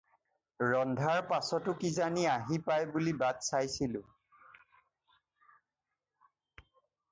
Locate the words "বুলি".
2.97-3.15